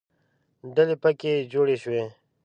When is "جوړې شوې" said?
1.51-2.03